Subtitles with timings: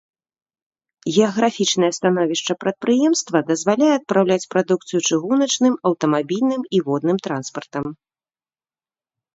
[1.15, 7.85] Геаграфічнае становішча прадпрыемства дазваляе адпраўляць прадукцыю чыгуначным, аўтамабільным і водным транспартам.